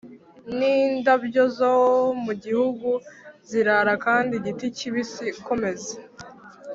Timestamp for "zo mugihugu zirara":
1.57-3.93